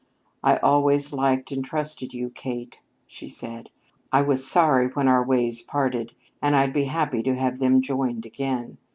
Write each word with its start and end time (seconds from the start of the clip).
"I 0.43 0.57
always 0.57 1.13
liked 1.13 1.51
and 1.51 1.63
trusted 1.63 2.11
you, 2.11 2.31
Kate," 2.31 2.81
she 3.05 3.27
said. 3.27 3.69
"I 4.11 4.23
was 4.23 4.47
sorry 4.49 4.87
when 4.87 5.07
our 5.07 5.23
ways 5.23 5.61
parted, 5.61 6.13
and 6.41 6.55
I'd 6.55 6.73
be 6.73 6.85
happy 6.85 7.21
to 7.21 7.35
have 7.35 7.59
them 7.59 7.81
joined 7.83 8.25
again. 8.25 8.79